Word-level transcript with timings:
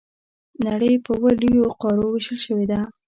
نړۍ 0.65 0.93
په 1.05 1.11
اووه 1.15 1.31
لویو 1.41 1.65
قارو 1.81 2.05
وېشل 2.11 2.37
شوې 2.45 2.65
ده. 2.71 2.79